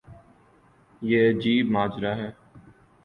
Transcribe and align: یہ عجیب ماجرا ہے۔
یہ 1.01 1.29
عجیب 1.29 1.65
ماجرا 1.71 2.13
ہے۔ 2.17 2.29